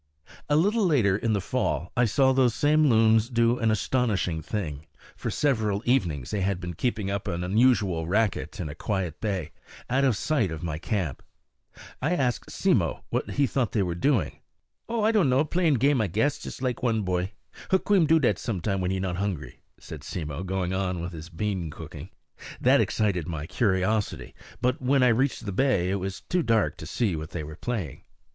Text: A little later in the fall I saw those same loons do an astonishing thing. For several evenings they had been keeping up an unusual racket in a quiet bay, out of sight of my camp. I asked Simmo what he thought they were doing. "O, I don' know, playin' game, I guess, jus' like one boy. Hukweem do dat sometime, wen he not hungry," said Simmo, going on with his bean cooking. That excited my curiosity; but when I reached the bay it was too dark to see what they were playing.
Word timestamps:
A 0.49 0.55
little 0.55 0.83
later 0.83 1.15
in 1.15 1.33
the 1.33 1.39
fall 1.39 1.91
I 1.95 2.05
saw 2.05 2.33
those 2.33 2.55
same 2.55 2.85
loons 2.89 3.29
do 3.29 3.59
an 3.59 3.69
astonishing 3.69 4.41
thing. 4.41 4.87
For 5.15 5.29
several 5.29 5.83
evenings 5.85 6.31
they 6.31 6.41
had 6.41 6.59
been 6.59 6.73
keeping 6.73 7.11
up 7.11 7.27
an 7.27 7.43
unusual 7.43 8.07
racket 8.07 8.59
in 8.59 8.67
a 8.67 8.73
quiet 8.73 9.21
bay, 9.21 9.51
out 9.91 10.03
of 10.03 10.17
sight 10.17 10.49
of 10.49 10.63
my 10.63 10.79
camp. 10.79 11.21
I 12.01 12.15
asked 12.15 12.49
Simmo 12.49 13.03
what 13.11 13.29
he 13.29 13.45
thought 13.45 13.73
they 13.73 13.83
were 13.83 13.93
doing. 13.93 14.39
"O, 14.89 15.03
I 15.03 15.11
don' 15.11 15.29
know, 15.29 15.45
playin' 15.45 15.75
game, 15.75 16.01
I 16.01 16.07
guess, 16.07 16.39
jus' 16.39 16.63
like 16.63 16.81
one 16.81 17.03
boy. 17.03 17.33
Hukweem 17.69 18.07
do 18.07 18.17
dat 18.19 18.39
sometime, 18.39 18.81
wen 18.81 18.89
he 18.89 18.99
not 18.99 19.17
hungry," 19.17 19.61
said 19.79 20.03
Simmo, 20.03 20.41
going 20.43 20.73
on 20.73 20.99
with 20.99 21.13
his 21.13 21.29
bean 21.29 21.69
cooking. 21.69 22.09
That 22.59 22.81
excited 22.81 23.27
my 23.27 23.45
curiosity; 23.45 24.33
but 24.61 24.81
when 24.81 25.03
I 25.03 25.09
reached 25.09 25.45
the 25.45 25.51
bay 25.51 25.91
it 25.91 25.99
was 25.99 26.21
too 26.21 26.41
dark 26.41 26.75
to 26.77 26.87
see 26.87 27.15
what 27.15 27.29
they 27.29 27.43
were 27.43 27.55
playing. 27.55 28.01